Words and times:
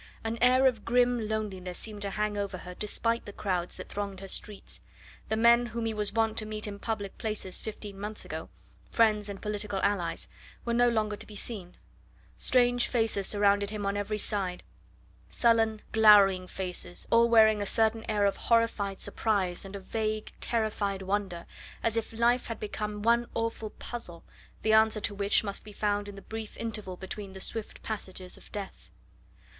An 0.23 0.39
air 0.41 0.65
of 0.65 0.83
grim 0.83 1.27
loneliness 1.29 1.77
seemed 1.77 2.01
to 2.01 2.09
hang 2.09 2.35
over 2.35 2.57
her 2.57 2.73
despite 2.73 3.25
the 3.27 3.31
crowds 3.31 3.77
that 3.77 3.87
thronged 3.87 4.19
her 4.19 4.27
streets; 4.27 4.81
the 5.29 5.35
men 5.35 5.67
whom 5.67 5.85
he 5.85 5.93
was 5.93 6.11
wont 6.11 6.39
to 6.39 6.45
meet 6.47 6.65
in 6.65 6.79
public 6.79 7.19
places 7.19 7.61
fifteen 7.61 7.99
months 7.99 8.25
ago 8.25 8.49
friends 8.89 9.29
and 9.29 9.43
political 9.43 9.79
allies 9.83 10.27
were 10.65 10.73
no 10.73 10.89
longer 10.89 11.15
to 11.15 11.27
be 11.27 11.35
seen; 11.35 11.77
strange 12.35 12.87
faces 12.87 13.27
surrounded 13.27 13.69
him 13.69 13.85
on 13.85 13.95
every 13.95 14.17
side 14.17 14.63
sullen, 15.29 15.83
glowering 15.91 16.47
faces, 16.47 17.07
all 17.11 17.29
wearing 17.29 17.61
a 17.61 17.65
certain 17.67 18.03
air 18.09 18.25
of 18.25 18.37
horrified 18.37 18.99
surprise 18.99 19.63
and 19.63 19.75
of 19.75 19.83
vague, 19.85 20.31
terrified 20.39 21.03
wonder, 21.03 21.45
as 21.83 21.95
if 21.95 22.11
life 22.11 22.47
had 22.47 22.59
become 22.59 23.03
one 23.03 23.27
awful 23.35 23.69
puzzle, 23.69 24.23
the 24.63 24.73
answer 24.73 24.99
to 24.99 25.13
which 25.13 25.43
must 25.43 25.63
be 25.63 25.71
found 25.71 26.09
in 26.09 26.15
the 26.15 26.23
brief 26.23 26.57
interval 26.57 26.97
between 26.97 27.33
the 27.33 27.39
swift 27.39 27.83
passages 27.83 28.35
of 28.35 28.51
death. 28.51 28.89